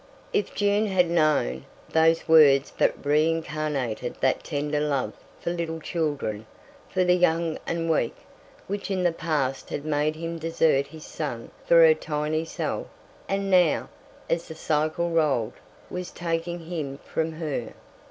[0.33, 6.47] If June had known, those words but reincarnated that tender love for little children,
[6.89, 8.15] for the young and weak,
[8.65, 12.87] which in the past had made him desert his son for her tiny self,
[13.29, 13.89] and now,
[14.27, 15.53] as the cycle rolled,
[15.87, 17.73] was taking him from her.